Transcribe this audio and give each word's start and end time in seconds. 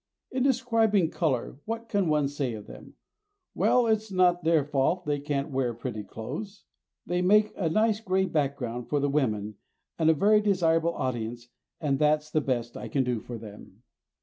In 0.31 0.41
describing 0.41 1.11
color 1.11 1.59
what 1.65 1.87
can 1.87 2.07
one 2.09 2.27
say 2.27 2.55
of 2.55 2.67
men? 2.69 2.95
Well, 3.53 3.85
it's 3.85 4.11
not 4.11 4.43
their 4.43 4.63
fault 4.65 5.05
that 5.05 5.11
they 5.11 5.19
can't 5.19 5.51
wear 5.51 5.75
pretty 5.75 6.03
clothes. 6.03 6.63
They 7.05 7.21
make 7.21 7.53
a 7.55 7.69
nice 7.69 7.99
grey 7.99 8.25
background 8.25 8.89
for 8.89 8.99
the 8.99 9.09
women 9.09 9.57
and 9.99 10.09
a 10.09 10.15
very 10.15 10.41
desirable 10.41 10.95
audience 10.95 11.49
and 11.79 11.99
that's 11.99 12.31
the 12.31 12.41
best 12.41 12.75
I 12.75 12.87
can 12.87 13.03
do 13.03 13.19
for 13.19 13.37
them. 13.37 13.83